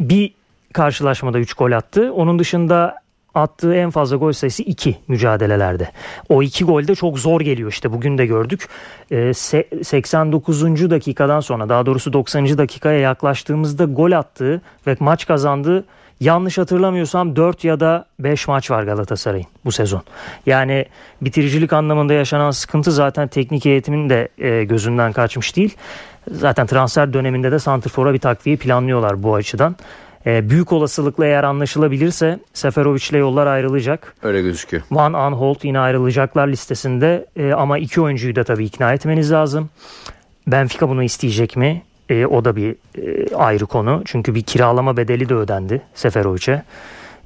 bir 0.00 0.34
karşılaşmada 0.72 1.38
3 1.38 1.54
gol 1.54 1.72
attı. 1.72 2.12
Onun 2.12 2.38
dışında 2.38 2.96
attığı 3.34 3.74
en 3.74 3.90
fazla 3.90 4.16
gol 4.16 4.32
sayısı 4.32 4.62
2 4.62 4.96
mücadelelerde. 5.08 5.90
O 6.28 6.42
2 6.42 6.64
gol 6.64 6.86
de 6.86 6.94
çok 6.94 7.18
zor 7.18 7.40
geliyor 7.40 7.72
işte 7.72 7.92
bugün 7.92 8.18
de 8.18 8.26
gördük. 8.26 8.68
Ee, 9.10 9.34
89. 9.34 10.90
dakikadan 10.90 11.40
sonra 11.40 11.68
daha 11.68 11.86
doğrusu 11.86 12.12
90. 12.12 12.58
dakikaya 12.58 12.98
yaklaştığımızda 12.98 13.84
gol 13.84 14.12
attığı 14.12 14.60
ve 14.86 14.96
maç 15.00 15.26
kazandığı 15.26 15.84
Yanlış 16.20 16.58
hatırlamıyorsam 16.58 17.36
4 17.36 17.64
ya 17.64 17.80
da 17.80 18.06
5 18.18 18.48
maç 18.48 18.70
var 18.70 18.82
Galatasaray'ın 18.82 19.46
bu 19.64 19.72
sezon. 19.72 20.02
Yani 20.46 20.86
bitiricilik 21.20 21.72
anlamında 21.72 22.12
yaşanan 22.12 22.50
sıkıntı 22.50 22.92
zaten 22.92 23.28
teknik 23.28 23.66
eğitimin 23.66 24.10
de 24.10 24.28
e, 24.38 24.64
gözünden 24.64 25.12
kaçmış 25.12 25.56
değil. 25.56 25.76
Zaten 26.30 26.66
transfer 26.66 27.12
döneminde 27.12 27.52
de 27.52 27.58
Santrfor'a 27.58 28.14
bir 28.14 28.18
takviye 28.18 28.56
planlıyorlar 28.56 29.22
bu 29.22 29.34
açıdan. 29.34 29.76
E, 30.26 30.50
büyük 30.50 30.72
olasılıkla 30.72 31.26
eğer 31.26 31.44
anlaşılabilirse 31.44 32.38
Seferovic 32.54 33.06
ile 33.10 33.18
yollar 33.18 33.46
ayrılacak. 33.46 34.14
Öyle 34.22 34.42
gözüküyor. 34.42 34.82
Van 34.90 35.12
Aanholt 35.12 35.64
yine 35.64 35.78
ayrılacaklar 35.78 36.48
listesinde 36.48 37.26
e, 37.36 37.52
ama 37.52 37.78
iki 37.78 38.00
oyuncuyu 38.00 38.36
da 38.36 38.44
tabii 38.44 38.64
ikna 38.64 38.92
etmeniz 38.92 39.32
lazım. 39.32 39.70
Benfica 40.46 40.88
bunu 40.88 41.02
isteyecek 41.02 41.56
mi? 41.56 41.82
E, 42.10 42.26
o 42.26 42.44
da 42.44 42.56
bir 42.56 42.76
e, 42.98 43.36
ayrı 43.36 43.66
konu. 43.66 44.02
Çünkü 44.04 44.34
bir 44.34 44.42
kiralama 44.42 44.96
bedeli 44.96 45.28
de 45.28 45.34
ödendi 45.34 45.82
Seferovic'e. 45.94 46.62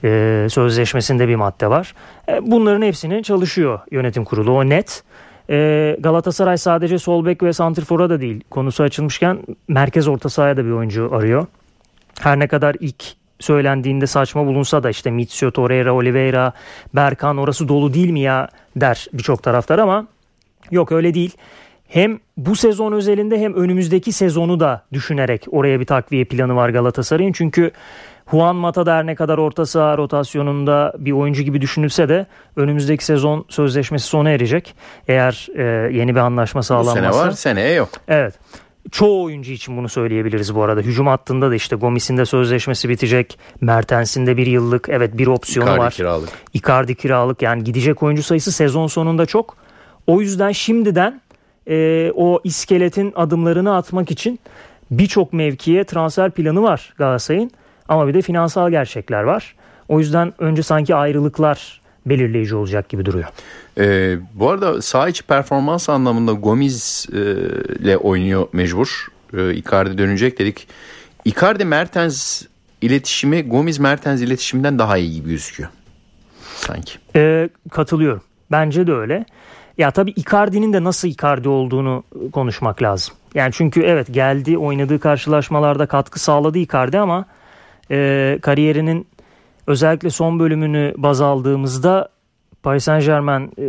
E, 0.05 0.47
sözleşmesinde 0.51 1.29
bir 1.29 1.37
madde 1.37 1.71
var. 1.71 1.95
E, 2.29 2.51
bunların 2.51 2.83
hepsini 2.83 3.23
çalışıyor 3.23 3.81
yönetim 3.91 4.25
kurulu. 4.25 4.53
O 4.53 4.69
net. 4.69 5.03
E, 5.51 5.97
Galatasaray 6.01 6.59
sadece 6.59 6.99
sol 6.99 7.27
bek 7.27 7.43
ve 7.43 7.53
santrfora 7.53 8.11
da 8.11 8.21
değil. 8.21 8.45
Konusu 8.51 8.83
açılmışken 8.83 9.39
merkez 9.69 10.09
orta 10.09 10.29
sahaya 10.29 10.57
da 10.57 10.65
bir 10.65 10.71
oyuncu 10.71 11.11
arıyor. 11.13 11.47
Her 12.21 12.39
ne 12.39 12.49
kadar 12.49 12.77
ilk 12.81 13.05
söylendiğinde 13.41 14.07
saçma 14.07 14.47
bulunsa 14.47 14.83
da 14.83 14.91
işte 14.91 15.11
Mitsio, 15.11 15.51
Torreira, 15.51 15.95
Oliveira, 15.95 16.53
Berkan 16.95 17.37
orası 17.37 17.69
dolu 17.69 17.95
değil 17.95 18.11
mi 18.11 18.21
ya 18.21 18.49
der 18.77 19.07
birçok 19.13 19.43
taraftar 19.43 19.79
ama 19.79 20.07
yok 20.71 20.93
öyle 20.93 21.15
değil. 21.15 21.37
Hem 21.91 22.21
bu 22.37 22.57
sezon 22.57 22.93
özelinde 22.93 23.41
hem 23.41 23.55
önümüzdeki 23.55 24.13
sezonu 24.13 24.61
da 24.61 24.83
düşünerek 24.93 25.47
oraya 25.51 25.81
bir 25.81 25.85
takviye 25.85 26.25
planı 26.25 26.57
var 26.57 26.69
Galatasaray'ın. 26.69 27.33
Çünkü 27.33 27.71
Juan 28.31 28.57
Mata 28.57 28.87
da 28.87 28.97
her 28.97 29.07
ne 29.07 29.15
kadar 29.15 29.39
orta 29.39 29.67
saha 29.67 29.99
rotasyonunda 29.99 30.95
bir 30.99 31.13
oyuncu 31.13 31.43
gibi 31.43 31.61
düşünülse 31.61 32.09
de 32.09 32.27
önümüzdeki 32.57 33.05
sezon 33.05 33.45
sözleşmesi 33.49 34.07
sona 34.07 34.31
erecek. 34.31 34.75
Eğer 35.09 35.49
e, 35.57 35.63
yeni 35.97 36.15
bir 36.15 36.21
anlaşma 36.21 36.63
sağlanmazsa. 36.63 37.13
Sene 37.13 37.27
var 37.27 37.31
seneye 37.31 37.75
yok. 37.75 37.89
Evet. 38.09 38.35
Çoğu 38.91 39.25
oyuncu 39.25 39.53
için 39.53 39.77
bunu 39.77 39.89
söyleyebiliriz 39.89 40.55
bu 40.55 40.63
arada. 40.63 40.81
Hücum 40.81 41.07
hattında 41.07 41.51
da 41.51 41.55
işte 41.55 41.77
Gomis'in 41.77 42.17
de 42.17 42.27
sözleşmesi 42.27 42.89
bitecek. 42.89 43.39
Mertens'in 43.61 44.27
de 44.27 44.37
bir 44.37 44.47
yıllık 44.47 44.89
evet 44.89 45.19
bir 45.19 45.27
opsiyonu 45.27 45.69
Icardi 45.69 45.81
var. 45.81 45.93
kiralık. 45.93 46.29
Icardi 46.55 46.95
kiralık 46.95 47.43
yani 47.43 47.65
gidecek 47.65 48.03
oyuncu 48.03 48.23
sayısı 48.23 48.53
sezon 48.53 48.87
sonunda 48.87 49.27
çok. 49.27 49.57
O 50.07 50.21
yüzden 50.21 50.53
şimdiden 50.53 51.21
e, 51.69 52.11
o 52.15 52.41
iskeletin 52.45 53.13
adımlarını 53.17 53.77
atmak 53.77 54.11
için 54.11 54.41
birçok 54.91 55.33
mevkiye 55.33 55.85
transfer 55.85 56.31
planı 56.31 56.63
var 56.63 56.95
Galatasaray'ın. 56.99 57.51
Ama 57.89 58.09
bir 58.09 58.15
de 58.15 58.23
finansal 58.23 58.71
gerçekler 58.71 59.23
var. 59.23 59.55
O 59.89 59.99
yüzden 59.99 60.33
önce 60.39 60.63
sanki 60.63 60.95
ayrılıklar 60.95 61.81
belirleyici 62.07 62.57
olacak 62.57 62.89
gibi 62.89 63.05
duruyor. 63.05 63.29
Ee, 63.79 64.17
bu 64.35 64.51
arada 64.51 64.83
sağ 64.83 65.09
içi 65.09 65.23
performans 65.23 65.89
anlamında 65.89 66.33
Gomis 66.33 67.09
e, 67.09 67.19
ile 67.81 67.97
oynuyor 67.97 68.49
mecbur. 68.53 69.07
E, 69.37 69.55
Icardi 69.55 69.99
dönecek 69.99 70.39
dedik. 70.39 70.69
Icardi 71.25 71.65
Mertens 71.65 72.43
iletişimi 72.83 73.43
Gomis 73.43 73.79
Mertens 73.79 74.21
iletişiminden 74.21 74.79
daha 74.79 74.97
iyi 74.97 75.13
gibi 75.13 75.31
gözüküyor. 75.31 75.71
Sanki. 76.57 76.99
E, 77.17 77.49
katılıyorum. 77.71 78.23
Bence 78.51 78.87
de 78.87 78.93
öyle. 78.93 79.25
Ya 79.81 79.91
tabii 79.91 80.11
Icardi'nin 80.11 80.73
de 80.73 80.85
nasıl 80.85 81.09
Icardi 81.09 81.49
olduğunu 81.49 82.03
konuşmak 82.33 82.83
lazım. 82.83 83.15
Yani 83.35 83.53
çünkü 83.53 83.83
evet 83.83 84.15
geldi 84.15 84.59
oynadığı 84.59 85.01
karşılaşmalarda 85.01 85.87
katkı 85.87 86.21
sağladı 86.21 86.59
Icardi 86.59 86.99
ama 86.99 87.25
e, 87.91 88.39
kariyerinin 88.43 89.07
özellikle 89.67 90.11
son 90.11 90.39
bölümünü 90.39 90.95
baz 90.97 91.21
aldığımızda 91.21 92.09
Paris 92.63 92.85
Saint 92.85 93.05
Germain 93.05 93.53
e, 93.59 93.67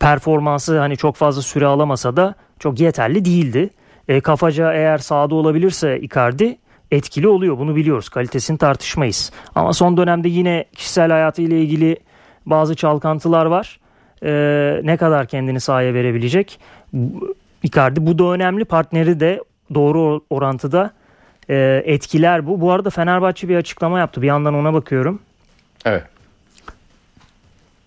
performansı 0.00 0.78
hani 0.78 0.96
çok 0.96 1.16
fazla 1.16 1.42
süre 1.42 1.66
alamasa 1.66 2.16
da 2.16 2.34
çok 2.58 2.80
yeterli 2.80 3.24
değildi. 3.24 3.70
E, 4.08 4.20
kafaca 4.20 4.72
eğer 4.72 4.98
sahada 4.98 5.34
olabilirse 5.34 6.00
Icardi 6.00 6.58
etkili 6.90 7.28
oluyor 7.28 7.58
bunu 7.58 7.76
biliyoruz 7.76 8.08
kalitesini 8.08 8.58
tartışmayız. 8.58 9.32
Ama 9.54 9.72
son 9.72 9.96
dönemde 9.96 10.28
yine 10.28 10.64
kişisel 10.76 11.10
hayatıyla 11.10 11.56
ilgili 11.56 11.96
bazı 12.46 12.74
çalkantılar 12.74 13.46
var. 13.46 13.80
E, 14.26 14.80
ne 14.84 14.96
kadar 14.96 15.26
kendini 15.26 15.60
sahaya 15.60 15.94
verebilecek? 15.94 16.60
Icardi 17.62 18.06
bu 18.06 18.18
da 18.18 18.24
önemli 18.24 18.64
partneri 18.64 19.20
de 19.20 19.40
doğru 19.74 20.20
orantıda 20.30 20.90
e, 21.48 21.82
etkiler 21.84 22.46
bu. 22.46 22.60
Bu 22.60 22.72
arada 22.72 22.90
Fenerbahçe 22.90 23.48
bir 23.48 23.56
açıklama 23.56 23.98
yaptı. 23.98 24.22
Bir 24.22 24.26
yandan 24.26 24.54
ona 24.54 24.74
bakıyorum. 24.74 25.20
Evet. 25.84 26.04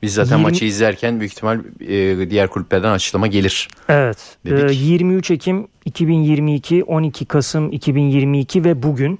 Biz 0.01 0.13
zaten 0.13 0.37
20... 0.37 0.43
maçı 0.43 0.65
izlerken 0.65 1.19
büyük 1.19 1.33
ihtimal 1.33 1.59
e, 1.87 2.29
diğer 2.29 2.47
kulüplerden 2.47 2.91
açıklama 2.91 3.27
gelir. 3.27 3.67
Evet. 3.89 4.37
E, 4.45 4.73
23 4.73 5.31
Ekim 5.31 5.67
2022, 5.85 6.83
12 6.83 7.25
Kasım 7.25 7.71
2022 7.71 8.63
ve 8.63 8.83
bugün 8.83 9.19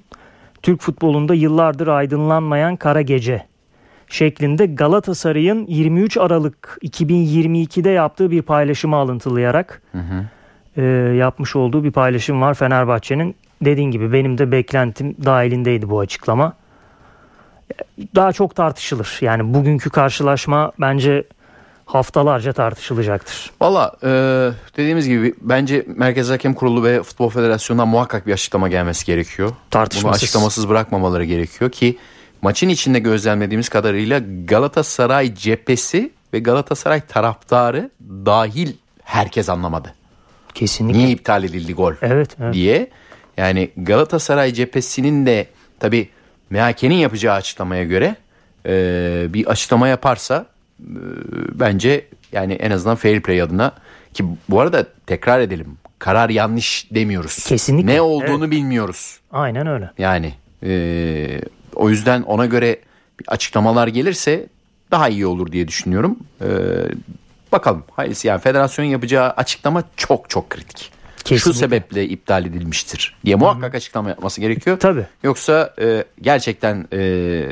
Türk 0.62 0.80
futbolunda 0.80 1.34
yıllardır 1.34 1.86
aydınlanmayan 1.86 2.76
kara 2.76 3.02
gece 3.02 3.49
şeklinde 4.10 4.66
Galatasaray'ın 4.66 5.66
23 5.66 6.16
Aralık 6.16 6.78
2022'de 6.82 7.90
yaptığı 7.90 8.30
bir 8.30 8.42
paylaşımı 8.42 8.96
alıntılayarak 8.96 9.82
hı 9.92 9.98
hı. 9.98 10.24
E, 10.76 10.82
yapmış 11.16 11.56
olduğu 11.56 11.84
bir 11.84 11.90
paylaşım 11.90 12.40
var 12.40 12.54
Fenerbahçe'nin 12.54 13.34
dediğin 13.62 13.90
gibi 13.90 14.12
benim 14.12 14.38
de 14.38 14.52
beklentim 14.52 15.16
dahilindeydi 15.24 15.90
bu 15.90 16.00
açıklama. 16.00 16.52
Daha 18.14 18.32
çok 18.32 18.56
tartışılır. 18.56 19.18
Yani 19.20 19.54
bugünkü 19.54 19.90
karşılaşma 19.90 20.72
bence 20.80 21.24
haftalarca 21.86 22.52
tartışılacaktır. 22.52 23.50
Valla 23.60 23.92
e, 24.02 24.08
dediğimiz 24.76 25.08
gibi 25.08 25.34
bence 25.40 25.86
Merkez 25.96 26.30
Hakem 26.30 26.54
Kurulu 26.54 26.84
ve 26.84 27.02
Futbol 27.02 27.30
Federasyonu'ndan 27.30 27.88
muhakkak 27.88 28.26
bir 28.26 28.32
açıklama 28.32 28.68
gelmesi 28.68 29.06
gerekiyor. 29.06 29.50
Tartışmasız. 29.70 30.04
Bunu 30.04 30.14
açıklamasız 30.14 30.68
bırakmamaları 30.68 31.24
gerekiyor 31.24 31.70
ki 31.70 31.98
maçın 32.42 32.68
içinde 32.68 32.98
gözlemlediğimiz 32.98 33.68
kadarıyla 33.68 34.20
Galatasaray 34.44 35.34
cephesi 35.34 36.10
ve 36.32 36.38
Galatasaray 36.38 37.00
taraftarı 37.00 37.90
dahil 38.00 38.72
herkes 39.04 39.48
anlamadı. 39.48 39.94
Kesinlikle. 40.54 40.98
Niye 40.98 41.10
iptal 41.10 41.44
edildi 41.44 41.74
gol 41.74 41.94
evet, 42.02 42.36
evet. 42.40 42.54
diye. 42.54 42.90
Yani 43.36 43.70
Galatasaray 43.76 44.52
cephesinin 44.52 45.26
de 45.26 45.46
tabi 45.80 46.08
MHK'nin 46.50 46.94
yapacağı 46.94 47.34
açıklamaya 47.34 47.84
göre 47.84 48.16
e, 48.66 49.26
bir 49.28 49.46
açıklama 49.46 49.88
yaparsa 49.88 50.46
e, 50.80 50.84
bence 51.52 52.06
yani 52.32 52.52
en 52.52 52.70
azından 52.70 52.96
fair 52.96 53.20
play 53.20 53.42
adına 53.42 53.72
ki 54.14 54.24
bu 54.48 54.60
arada 54.60 54.86
tekrar 55.06 55.40
edelim 55.40 55.76
karar 56.00 56.30
yanlış 56.30 56.86
demiyoruz. 56.90 57.44
Kesinlikle. 57.44 57.94
Ne 57.94 58.00
olduğunu 58.00 58.44
evet. 58.44 58.50
bilmiyoruz. 58.50 59.20
Aynen 59.32 59.66
öyle. 59.66 59.90
Yani 59.98 60.34
e, 60.62 60.70
o 61.80 61.90
yüzden 61.90 62.22
ona 62.22 62.46
göre 62.46 62.78
açıklamalar 63.26 63.88
gelirse 63.88 64.46
daha 64.90 65.08
iyi 65.08 65.26
olur 65.26 65.52
diye 65.52 65.68
düşünüyorum. 65.68 66.16
E, 66.40 66.48
bakalım. 67.52 67.84
Hayırlısı 67.96 68.26
yani 68.26 68.40
federasyon 68.40 68.84
yapacağı 68.84 69.30
açıklama 69.30 69.82
çok 69.96 70.30
çok 70.30 70.50
kritik. 70.50 70.92
Kesinlikle. 71.24 71.52
Şu 71.52 71.58
sebeple 71.58 72.04
iptal 72.08 72.46
edilmiştir 72.46 73.16
diye 73.24 73.36
muhakkak 73.36 73.74
açıklama 73.74 74.08
yapması 74.08 74.40
gerekiyor. 74.40 74.78
Tabii. 74.78 75.06
Yoksa 75.22 75.74
e, 75.80 76.04
gerçekten 76.20 76.88
e, 76.92 77.42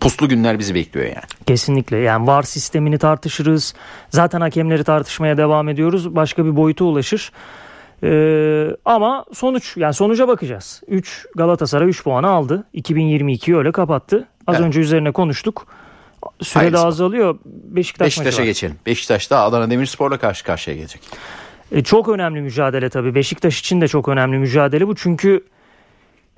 puslu 0.00 0.28
günler 0.28 0.58
bizi 0.58 0.74
bekliyor 0.74 1.06
yani. 1.06 1.24
Kesinlikle 1.46 1.96
yani 1.96 2.26
var 2.26 2.42
sistemini 2.42 2.98
tartışırız. 2.98 3.74
Zaten 4.10 4.40
hakemleri 4.40 4.84
tartışmaya 4.84 5.36
devam 5.36 5.68
ediyoruz. 5.68 6.16
Başka 6.16 6.44
bir 6.44 6.56
boyuta 6.56 6.84
ulaşır. 6.84 7.32
Ee, 8.02 8.68
ama 8.84 9.24
sonuç 9.32 9.76
yani 9.76 9.94
sonuca 9.94 10.28
bakacağız. 10.28 10.82
3 10.88 11.26
Galatasaray 11.36 11.88
3 11.88 12.04
puanı 12.04 12.28
aldı. 12.28 12.64
2022'yi 12.74 13.56
öyle 13.56 13.72
kapattı. 13.72 14.28
Az 14.46 14.56
evet. 14.56 14.66
önce 14.66 14.80
üzerine 14.80 15.12
konuştuk. 15.12 15.66
Süre 16.42 16.60
Hayırlısı 16.60 16.82
de 16.82 16.86
azalıyor. 16.86 17.38
Beşiktaş 17.44 18.06
Beşiktaş'a 18.06 18.44
geçelim. 18.44 18.76
Beşiktaş 18.86 19.30
da 19.30 19.40
Adana 19.40 19.70
Demirspor'la 19.70 20.18
karşı 20.18 20.44
karşıya 20.44 20.76
gelecek. 20.76 21.00
E, 21.72 21.82
çok 21.82 22.08
önemli 22.08 22.40
mücadele 22.40 22.88
tabii. 22.90 23.14
Beşiktaş 23.14 23.60
için 23.60 23.80
de 23.80 23.88
çok 23.88 24.08
önemli 24.08 24.38
mücadele 24.38 24.88
bu. 24.88 24.94
Çünkü 24.94 25.44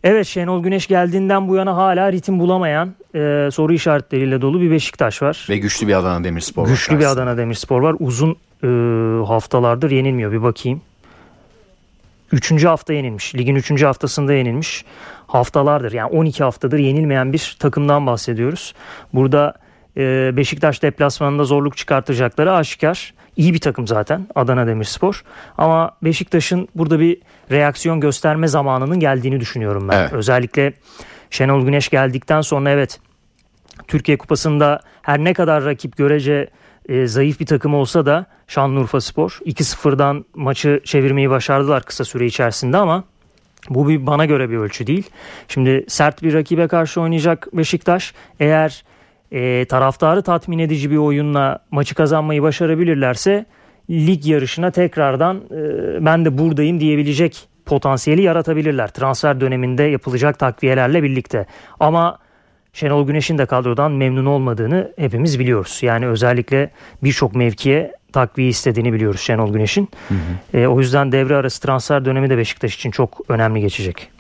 evet 0.05 0.27
Şenol 0.27 0.63
Güneş 0.63 0.87
geldiğinden 0.87 1.49
bu 1.49 1.57
yana 1.57 1.77
hala 1.77 2.13
ritim 2.13 2.39
bulamayan 2.39 2.95
e, 3.15 3.49
soru 3.53 3.73
işaretleriyle 3.73 4.41
dolu 4.41 4.61
bir 4.61 4.71
Beşiktaş 4.71 5.23
var. 5.23 5.47
Ve 5.51 5.59
güçlü 5.59 5.89
bir 5.89 5.95
Adana 5.95 6.25
Demirspor 6.25 6.63
var. 6.63 6.69
Güçlü 6.69 6.99
bir 6.99 7.05
Adana 7.05 7.37
Demirspor 7.37 7.81
var. 7.81 7.97
Uzun 7.99 8.37
e, 8.63 8.69
haftalardır 9.27 9.91
yenilmiyor. 9.91 10.33
Bir 10.33 10.43
bakayım. 10.43 10.81
Üçüncü 12.33 12.67
hafta 12.67 12.93
yenilmiş. 12.93 13.35
Ligin 13.35 13.55
üçüncü 13.55 13.87
haftasında 13.87 14.33
yenilmiş. 14.33 14.85
Haftalardır 15.27 15.93
yani 15.93 16.11
12 16.11 16.45
haftadır 16.45 16.79
yenilmeyen 16.79 17.33
bir 17.33 17.57
takımdan 17.59 18.07
bahsediyoruz. 18.07 18.75
Burada 19.15 19.55
e, 19.97 20.37
Beşiktaş 20.37 20.83
deplasmanında 20.83 21.45
zorluk 21.45 21.77
çıkartacakları 21.77 22.53
aşikar. 22.53 23.15
İyi 23.37 23.55
bir 23.55 23.61
takım 23.61 23.87
zaten 23.87 24.27
Adana 24.35 24.67
Demirspor. 24.67 25.25
Ama 25.59 25.97
Beşiktaş'ın 26.03 26.69
burada 26.75 27.01
bir 27.01 27.19
reaksiyon 27.51 28.01
gösterme 28.01 28.49
zamanının 28.49 29.01
geldiğini 29.01 29.41
düşünüyorum 29.41 29.89
ben. 29.89 29.99
Evet. 29.99 30.13
Özellikle 30.13 30.73
Şenol 31.31 31.65
Güneş 31.65 31.89
geldikten 31.89 32.41
sonra 32.41 32.71
evet 32.71 33.01
Türkiye 33.89 34.19
Kupası'nda 34.19 34.81
her 35.03 35.19
ne 35.19 35.35
kadar 35.35 35.65
rakip 35.65 35.97
görece 35.97 36.49
e, 36.89 37.07
zayıf 37.07 37.41
bir 37.41 37.47
takım 37.47 37.75
olsa 37.75 38.07
da 38.07 38.27
Şanlıurfa 38.47 39.01
Spor 39.01 39.39
2-0'dan 39.45 40.25
maçı 40.35 40.81
çevirmeyi 40.85 41.31
başardılar 41.31 41.83
kısa 41.83 42.05
süre 42.05 42.27
içerisinde 42.27 42.77
ama 42.77 43.05
Bu 43.71 43.89
bir 43.89 44.07
bana 44.07 44.25
göre 44.25 44.51
bir 44.51 44.57
ölçü 44.57 44.87
değil. 44.87 45.11
Şimdi 45.49 45.85
sert 45.89 46.23
bir 46.23 46.35
rakibe 46.35 46.69
karşı 46.69 47.01
oynayacak 47.01 47.49
Beşiktaş. 47.53 48.15
Eğer 48.41 48.85
e, 49.33 49.65
taraftarı 49.65 50.23
tatmin 50.23 50.59
edici 50.59 50.91
bir 50.91 50.97
oyunla 50.97 51.59
maçı 51.71 51.95
kazanmayı 51.95 52.43
başarabilirlerse 52.43 53.47
lig 53.91 54.27
yarışına 54.27 54.71
tekrardan 54.71 55.37
e, 55.37 56.05
ben 56.05 56.25
de 56.25 56.39
buradayım 56.39 56.81
diyebilecek 56.81 57.49
potansiyeli 57.67 58.23
yaratabilirler. 58.23 58.89
Transfer 58.89 59.41
döneminde 59.41 59.83
yapılacak 59.83 60.39
takviyelerle 60.39 61.03
birlikte. 61.03 61.47
Ama 61.81 62.19
Şenol 62.73 63.07
Güneş'in 63.07 63.39
de 63.39 63.47
kadrodan 63.47 63.93
memnun 63.93 64.27
olmadığını 64.27 64.93
hepimiz 64.97 65.39
biliyoruz. 65.39 65.79
Yani 65.83 66.07
özellikle 66.07 66.71
birçok 67.03 67.35
mevkiye 67.35 67.93
takviye 68.13 68.49
istediğini 68.49 68.93
biliyoruz 68.93 69.21
Şenol 69.21 69.53
Güneş'in. 69.53 69.89
E, 70.55 70.67
o 70.67 70.81
yüzden 70.81 71.13
devre 71.13 71.37
arası 71.37 71.61
transfer 71.61 72.05
dönemi 72.05 72.31
de 72.31 72.39
Beşiktaş 72.39 72.75
için 72.75 72.91
çok 72.91 73.21
önemli 73.29 73.61
geçecek. 73.61 74.11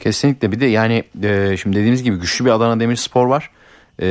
Kesinlikle 0.00 0.52
bir 0.52 0.60
de 0.60 0.66
yani 0.66 1.04
e, 1.22 1.56
şimdi 1.56 1.76
dediğimiz 1.76 2.02
gibi 2.02 2.16
güçlü 2.16 2.44
bir 2.44 2.50
Adana 2.50 2.80
Demirspor 2.80 3.26
var. 3.26 3.50
E, 4.02 4.06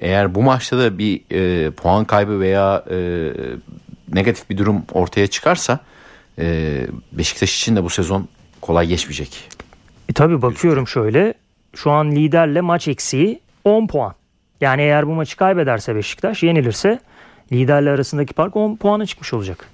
eğer 0.00 0.34
bu 0.34 0.42
maçta 0.42 0.78
da 0.78 0.98
bir 0.98 1.20
e, 1.30 1.70
puan 1.70 2.04
kaybı 2.04 2.40
veya 2.40 2.84
e, 2.90 2.96
negatif 4.12 4.50
bir 4.50 4.58
durum 4.58 4.82
ortaya 4.92 5.26
çıkarsa 5.26 5.80
e, 6.38 6.76
Beşiktaş 7.12 7.56
için 7.56 7.76
de 7.76 7.84
bu 7.84 7.90
sezon 7.90 8.28
kolay 8.60 8.86
geçmeyecek. 8.86 9.48
E, 10.08 10.12
tabii 10.12 10.42
bakıyorum 10.42 10.88
şöyle 10.88 11.34
şu 11.76 11.90
an 11.90 12.10
liderle 12.10 12.60
maç 12.60 12.88
eksiği 12.88 13.40
10 13.64 13.86
puan. 13.86 14.14
Yani 14.60 14.82
eğer 14.82 15.06
bu 15.06 15.14
maçı 15.14 15.36
kaybederse 15.36 15.96
Beşiktaş 15.96 16.42
yenilirse 16.42 17.00
liderle 17.52 17.90
arasındaki 17.90 18.34
fark 18.34 18.56
10 18.56 18.76
puana 18.76 19.06
çıkmış 19.06 19.34
olacak. 19.34 19.68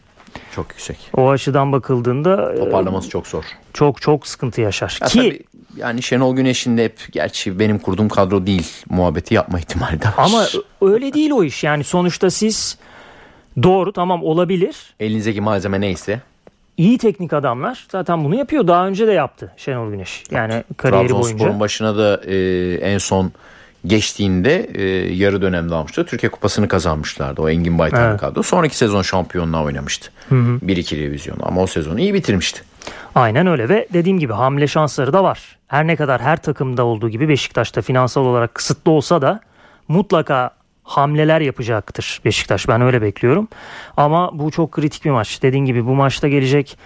Çok 0.54 0.70
yüksek. 0.70 1.10
O 1.16 1.30
açıdan 1.30 1.72
bakıldığında 1.72 2.54
toparlaması 2.54 3.08
e, 3.08 3.10
çok 3.10 3.26
zor. 3.26 3.44
Çok 3.72 4.02
çok 4.02 4.26
sıkıntı 4.26 4.60
yaşar. 4.60 4.98
Ya 5.00 5.08
Ki 5.08 5.18
tabii, 5.18 5.42
yani 5.76 6.02
Şenol 6.02 6.36
Güneş'in 6.36 6.76
de 6.78 6.84
hep 6.84 6.98
gerçi 7.12 7.58
benim 7.58 7.78
kurduğum 7.78 8.08
kadro 8.08 8.46
değil 8.46 8.72
muhabbeti 8.90 9.34
yapma 9.34 9.58
ihtimali 9.58 10.02
de 10.02 10.06
var. 10.06 10.14
Ama 10.16 10.46
öyle 10.80 11.12
değil 11.12 11.30
o 11.30 11.44
iş. 11.44 11.64
Yani 11.64 11.84
sonuçta 11.84 12.30
siz 12.30 12.78
doğru 13.62 13.92
tamam 13.92 14.22
olabilir. 14.22 14.94
Elinizdeki 15.00 15.40
malzeme 15.40 15.80
neyse 15.80 16.20
iyi 16.82 16.98
teknik 16.98 17.32
adamlar 17.32 17.86
zaten 17.92 18.24
bunu 18.24 18.34
yapıyor. 18.34 18.66
Daha 18.66 18.86
önce 18.86 19.06
de 19.06 19.12
yaptı 19.12 19.52
Şenol 19.56 19.90
Güneş. 19.90 20.24
Yani 20.30 20.64
kariyeri 20.76 21.10
boyunca. 21.10 21.28
Trabzonspor'un 21.28 21.60
başına 21.60 21.96
da 21.96 22.20
e, 22.26 22.36
en 22.74 22.98
son 22.98 23.32
geçtiğinde 23.86 24.70
e, 24.74 25.14
yarı 25.14 25.42
dönemde 25.42 25.74
almıştı. 25.74 26.06
Türkiye 26.06 26.30
Kupası'nı 26.30 26.68
kazanmışlardı. 26.68 27.42
O 27.42 27.48
Engin 27.48 27.78
Baytar 27.78 28.10
evet. 28.10 28.20
kadro. 28.20 28.42
Sonraki 28.42 28.76
sezon 28.76 29.02
şampiyonluğa 29.02 29.64
oynamıştı. 29.64 30.10
1-2 30.30 30.96
revizyonu 30.96 31.40
ama 31.42 31.62
o 31.62 31.66
sezonu 31.66 32.00
iyi 32.00 32.14
bitirmişti. 32.14 32.62
Aynen 33.14 33.46
öyle 33.46 33.68
ve 33.68 33.88
dediğim 33.92 34.18
gibi 34.18 34.32
hamle 34.32 34.66
şansları 34.66 35.12
da 35.12 35.24
var. 35.24 35.58
Her 35.68 35.86
ne 35.86 35.96
kadar 35.96 36.20
her 36.20 36.36
takımda 36.36 36.84
olduğu 36.84 37.08
gibi 37.08 37.28
Beşiktaş'ta 37.28 37.82
finansal 37.82 38.24
olarak 38.24 38.54
kısıtlı 38.54 38.92
olsa 38.92 39.22
da 39.22 39.40
mutlaka 39.88 40.50
hamleler 40.96 41.40
yapacaktır 41.40 42.20
Beşiktaş. 42.24 42.68
Ben 42.68 42.80
öyle 42.80 43.02
bekliyorum. 43.02 43.48
Ama 43.96 44.38
bu 44.38 44.50
çok 44.50 44.72
kritik 44.72 45.04
bir 45.04 45.10
maç. 45.10 45.42
Dediğim 45.42 45.66
gibi 45.66 45.86
bu 45.86 45.94
maçta 45.94 46.28
gelecek 46.28 46.78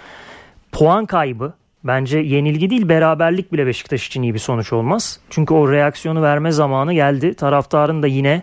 puan 0.73 1.07
kaybı 1.07 1.53
bence 1.85 2.19
yenilgi 2.19 2.71
değil 2.71 2.89
beraberlik 2.89 3.53
bile 3.53 3.67
Beşiktaş 3.67 4.07
için 4.07 4.23
iyi 4.23 4.35
bir 4.35 4.39
sonuç 4.39 4.73
olmaz. 4.73 5.21
Çünkü 5.31 5.55
o 5.55 5.73
reaksiyonu 5.73 6.23
verme 6.23 6.53
zamanı 6.53 6.95
geldi. 6.95 7.35
Taraftarın 7.35 8.03
da 8.03 8.07
yine 8.07 8.43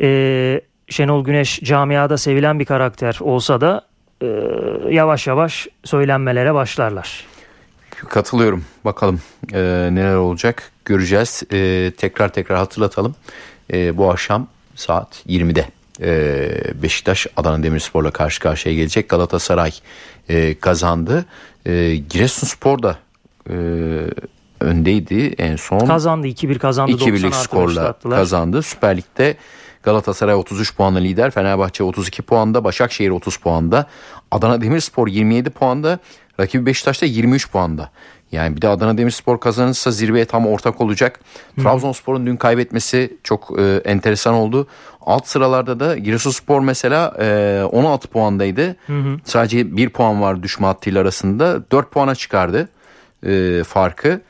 e, 0.00 0.60
Şenol 0.88 1.24
Güneş 1.24 1.60
camiada 1.60 2.18
sevilen 2.18 2.58
bir 2.58 2.64
karakter 2.64 3.18
olsa 3.20 3.60
da 3.60 3.86
e, 4.22 4.26
yavaş 4.90 5.26
yavaş 5.26 5.68
söylenmelere 5.84 6.54
başlarlar. 6.54 7.24
Katılıyorum. 7.90 8.64
Bakalım 8.84 9.20
e, 9.52 9.58
neler 9.92 10.14
olacak 10.14 10.72
göreceğiz. 10.84 11.42
E, 11.52 11.92
tekrar 11.96 12.28
tekrar 12.32 12.58
hatırlatalım. 12.58 13.14
E, 13.72 13.96
bu 13.96 14.10
akşam 14.10 14.46
saat 14.74 15.26
20'de 15.28 15.66
e, 16.00 16.82
Beşiktaş 16.82 17.26
Adana 17.36 17.62
Demirspor'la 17.62 18.10
karşı 18.10 18.40
karşıya 18.40 18.74
gelecek. 18.74 19.08
Galatasaray 19.08 19.72
e, 20.28 20.58
kazandı. 20.58 21.24
E, 21.66 21.96
Giresunspor 21.96 22.82
da 22.82 22.98
e, 23.50 23.56
öndeydi 24.60 25.34
en 25.38 25.56
son. 25.56 25.78
Kazandı 25.78 26.26
2-1 26.26 26.58
kazandı. 26.58 26.92
2-1'lik 26.92 27.34
skorla 27.34 27.94
kazandı. 28.10 28.62
Süper 28.62 28.96
Lig'de 28.96 29.36
Galatasaray 29.82 30.34
33 30.34 30.76
puanla 30.76 30.98
lider. 30.98 31.30
Fenerbahçe 31.30 31.84
32 31.84 32.22
puanda. 32.22 32.64
Başakşehir 32.64 33.10
30 33.10 33.36
puanda. 33.36 33.86
Adana 34.30 34.60
Demirspor 34.60 35.08
27 35.08 35.50
puanda. 35.50 35.98
Rakibi 36.40 36.66
Beşiktaş'ta 36.66 37.06
23 37.06 37.50
puanda. 37.50 37.90
Yani 38.34 38.56
bir 38.56 38.62
de 38.62 38.68
Adana 38.68 38.98
Demirspor 38.98 39.40
kazanırsa 39.40 39.90
zirveye 39.90 40.24
tam 40.24 40.46
ortak 40.46 40.80
olacak. 40.80 41.20
Trabzonspor'un 41.62 42.26
dün 42.26 42.36
kaybetmesi 42.36 43.16
çok 43.22 43.58
e, 43.58 43.80
enteresan 43.84 44.34
oldu. 44.34 44.66
Alt 45.00 45.26
sıralarda 45.26 45.80
da 45.80 45.98
Giresunspor 45.98 46.60
mesela 46.60 47.14
e, 47.20 47.62
16 47.72 48.08
puandaydı. 48.08 48.76
Hı 48.86 48.98
hı. 48.98 49.18
Sadece 49.24 49.76
1 49.76 49.88
puan 49.88 50.22
var 50.22 50.42
düşme 50.42 50.66
hattıyla 50.66 51.00
arasında. 51.00 51.70
4 51.70 51.90
puana 51.90 52.14
çıkardı 52.14 52.68
e, 53.26 53.62
farkı. 53.64 54.20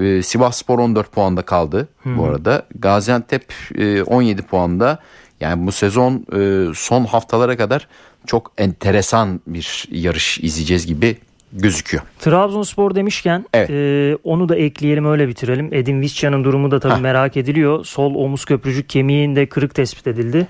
E, 0.00 0.22
Sivasspor 0.22 0.78
14 0.78 1.12
puanda 1.12 1.42
kaldı 1.42 1.88
hı 2.02 2.10
hı. 2.10 2.18
bu 2.18 2.24
arada. 2.24 2.66
Gaziantep 2.78 3.52
e, 3.74 4.02
17 4.02 4.42
puanda. 4.42 4.98
Yani 5.40 5.66
bu 5.66 5.72
sezon 5.72 6.26
e, 6.36 6.74
son 6.74 7.04
haftalara 7.04 7.56
kadar 7.56 7.88
çok 8.26 8.52
enteresan 8.58 9.40
bir 9.46 9.88
yarış 9.90 10.38
izleyeceğiz 10.38 10.86
gibi 10.86 11.16
gözüküyor. 11.52 12.02
Trabzonspor 12.18 12.94
demişken 12.94 13.44
evet. 13.54 13.70
e, 13.70 14.16
onu 14.24 14.48
da 14.48 14.56
ekleyelim 14.56 15.04
öyle 15.04 15.28
bitirelim. 15.28 15.68
Edin 15.72 16.00
Visca'nın 16.00 16.44
durumu 16.44 16.70
da 16.70 16.80
tabii 16.80 16.94
Heh. 16.94 17.00
merak 17.00 17.36
ediliyor. 17.36 17.84
Sol 17.84 18.14
omuz 18.14 18.44
köprücük 18.44 18.88
kemiğinde 18.88 19.46
kırık 19.46 19.74
tespit 19.74 20.06
edildi. 20.06 20.46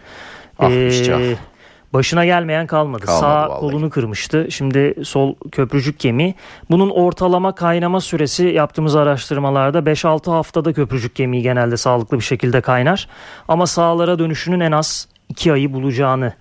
Ah, 0.59 0.71
ee, 0.71 1.37
başına 1.93 2.25
gelmeyen 2.25 2.67
kalmadı. 2.67 3.07
kalmadı 3.07 3.21
Sağ 3.21 3.49
vallahi. 3.49 3.61
kolunu 3.61 3.91
kırmıştı. 3.91 4.47
Şimdi 4.51 4.95
sol 5.05 5.35
köprücük 5.53 6.01
kemiği. 6.01 6.35
Bunun 6.71 6.91
ortalama 6.91 7.55
kaynama 7.55 8.01
süresi 8.01 8.47
yaptığımız 8.47 8.97
araştırmalarda 8.97 9.79
5-6 9.79 10.31
haftada 10.31 10.73
köprücük 10.73 11.17
kemiği 11.17 11.43
genelde 11.43 11.77
sağlıklı 11.77 12.19
bir 12.19 12.25
şekilde 12.25 12.61
kaynar. 12.61 13.09
Ama 13.49 13.67
sağlara 13.67 14.19
dönüşünün 14.19 14.61
en 14.61 14.73
az 14.73 15.09
2 15.29 15.53
ayı 15.53 15.73
bulacağını 15.73 16.33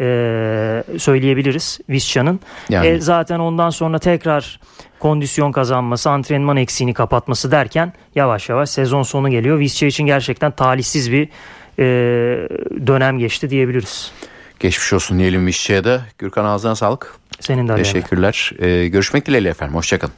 e, 0.00 0.84
söyleyebiliriz 0.98 1.80
Visca'nın. 1.88 2.40
Yani. 2.68 2.86
E, 2.86 3.00
zaten 3.00 3.38
ondan 3.38 3.70
sonra 3.70 3.98
tekrar 3.98 4.60
kondisyon 4.98 5.52
kazanması, 5.52 6.10
antrenman 6.10 6.56
eksiğini 6.56 6.94
kapatması 6.94 7.50
derken 7.50 7.92
yavaş 8.14 8.48
yavaş 8.48 8.70
sezon 8.70 9.02
sonu 9.02 9.30
geliyor. 9.30 9.58
Visca 9.58 9.86
için 9.86 10.06
gerçekten 10.06 10.50
talihsiz 10.52 11.12
bir 11.12 11.28
e, 11.78 11.84
dönem 12.86 13.18
geçti 13.18 13.50
diyebiliriz. 13.50 14.12
Geçmiş 14.60 14.92
olsun 14.92 15.18
diyelim 15.18 15.46
Visca'ya 15.46 15.84
da. 15.84 16.02
Gürkan 16.18 16.44
ağzına 16.44 16.74
sağlık. 16.76 17.14
Senin 17.40 17.68
de 17.68 17.74
Teşekkürler. 17.74 18.52
Ee, 18.58 18.88
görüşmek 18.88 19.26
dileğiyle 19.26 19.48
efendim. 19.48 19.74
Hoşçakalın. 19.74 20.14